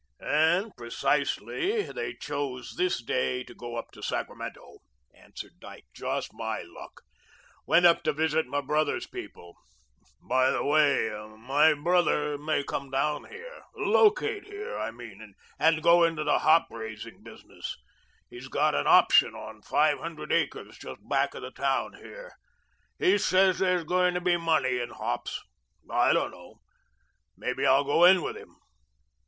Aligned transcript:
"And 0.25 0.75
precisely 0.75 1.83
they 1.91 2.15
choose 2.15 2.73
this 2.75 3.03
day 3.03 3.43
to 3.43 3.53
go 3.53 3.75
up 3.75 3.91
to 3.91 4.01
Sacramento," 4.01 4.79
answered 5.13 5.59
Dyke. 5.59 5.85
"Just 5.93 6.33
my 6.33 6.63
luck. 6.63 7.01
Went 7.67 7.85
up 7.85 8.01
to 8.05 8.11
visit 8.11 8.47
my 8.47 8.61
brother's 8.61 9.05
people. 9.05 9.53
By 10.19 10.49
the 10.49 10.63
way, 10.63 11.11
my 11.37 11.75
brother 11.75 12.35
may 12.39 12.63
come 12.63 12.89
down 12.89 13.25
here 13.25 13.61
locate 13.75 14.45
here, 14.47 14.75
I 14.75 14.89
mean 14.89 15.35
and 15.59 15.83
go 15.83 16.03
into 16.03 16.23
the 16.23 16.39
hop 16.39 16.65
raising 16.71 17.21
business. 17.21 17.77
He's 18.27 18.47
got 18.47 18.73
an 18.73 18.87
option 18.87 19.35
on 19.35 19.61
five 19.61 19.99
hundred 19.99 20.31
acres 20.31 20.79
just 20.79 21.07
back 21.07 21.35
of 21.35 21.43
the 21.43 21.51
town 21.51 21.93
here. 21.93 22.31
He 22.97 23.19
says 23.19 23.59
there 23.59 23.75
is 23.77 23.83
going 23.83 24.15
to 24.15 24.21
be 24.21 24.35
money 24.35 24.79
in 24.79 24.89
hops. 24.89 25.39
I 25.87 26.11
don't 26.11 26.31
know; 26.31 26.55
may 27.37 27.53
be 27.53 27.67
I'll 27.67 27.83
go 27.83 28.03
in 28.03 28.23
with 28.23 28.35
him." 28.35 28.55